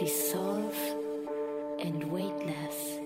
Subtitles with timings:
[0.00, 0.80] Dissolve
[1.78, 2.96] and weightless.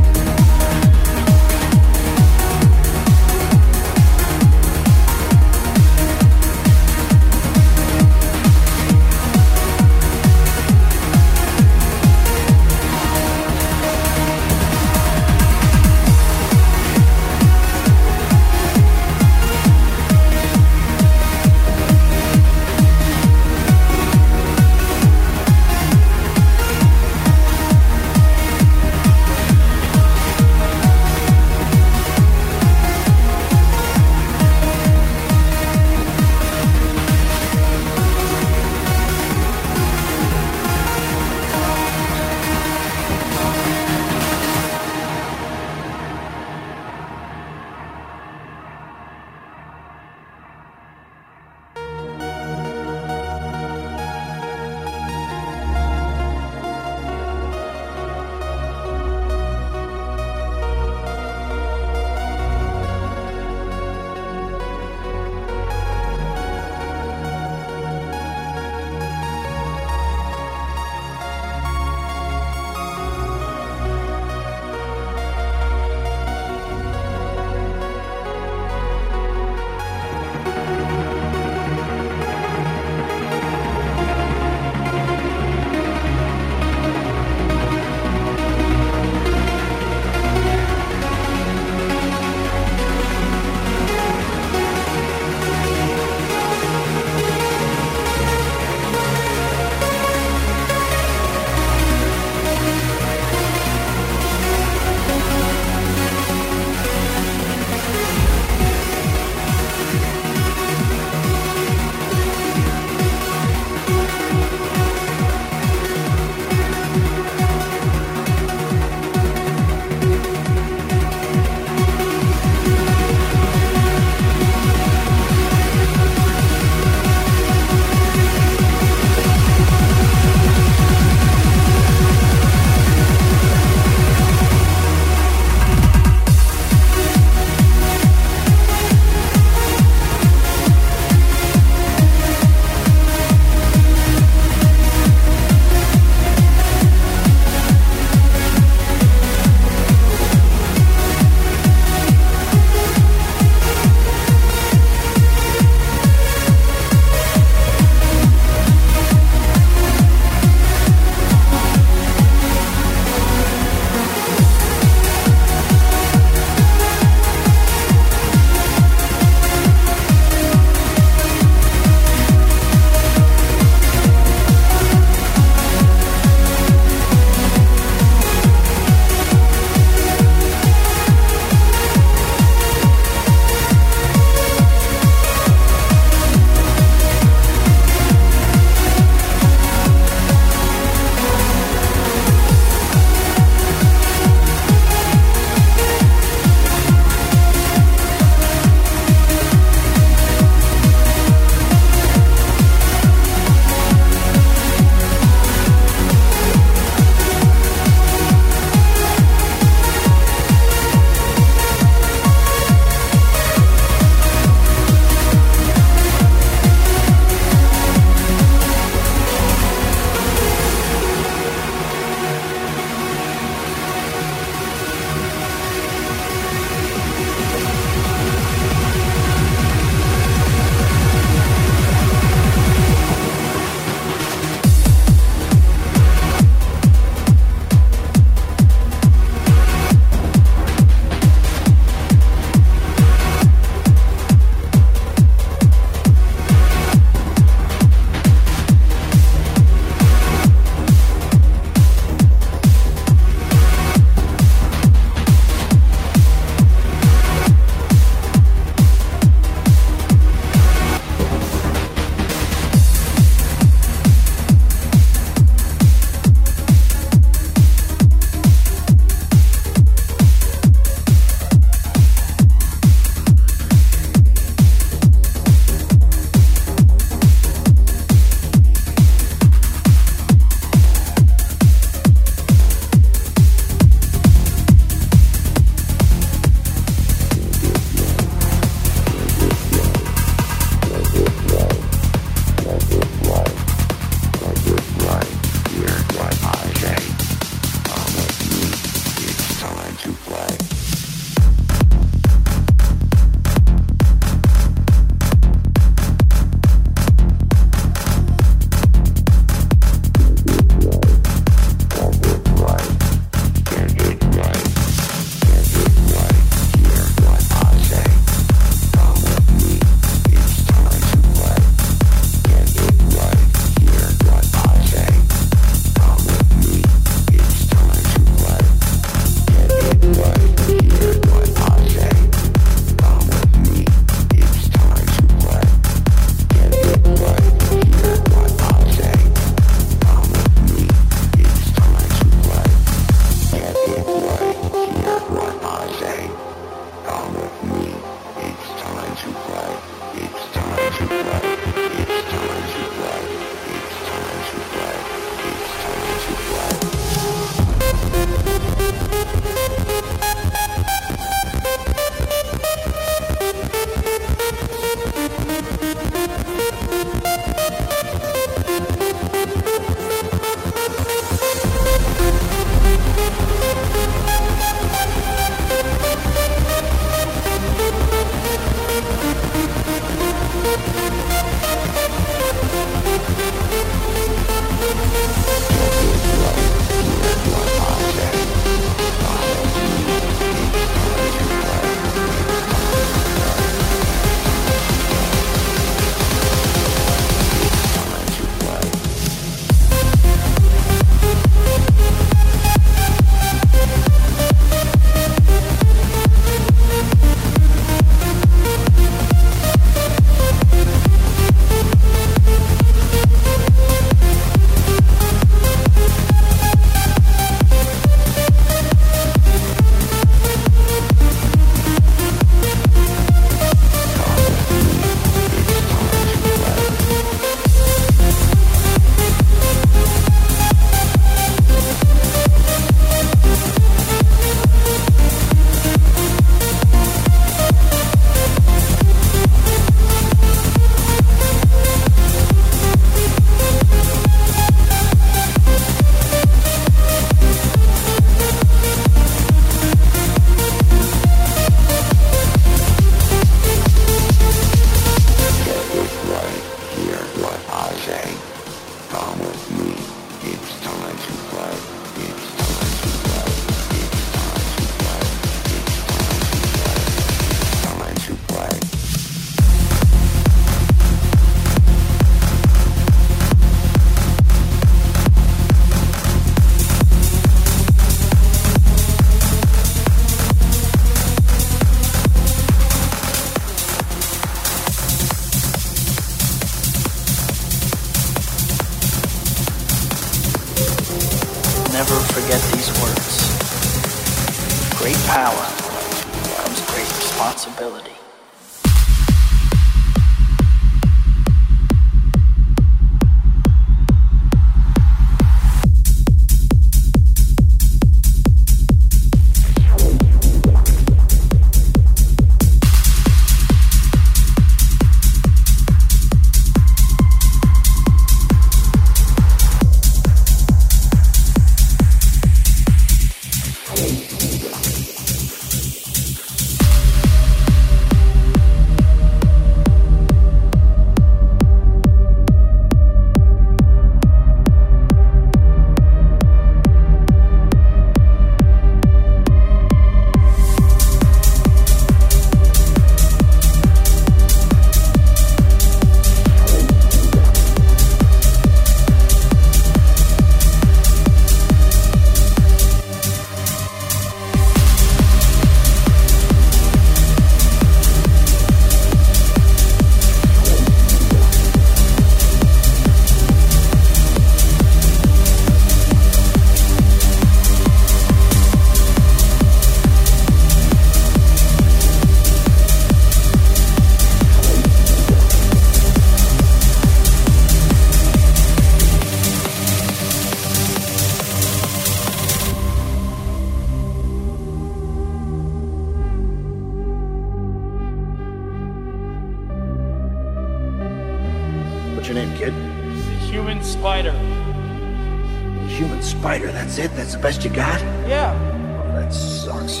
[592.34, 592.74] Your name, kid?
[592.74, 594.32] The human spider.
[594.32, 597.14] The Human spider, that's it?
[597.14, 598.00] That's the best you got?
[598.26, 598.52] Yeah.
[598.98, 600.00] Oh, that sucks.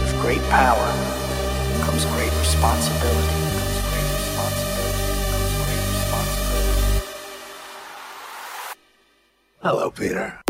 [0.00, 0.92] With great power
[1.84, 3.28] comes great responsibility.
[3.54, 5.04] Comes great responsibility.
[5.30, 7.02] Comes great responsibility.
[9.62, 10.45] Hello, Peter.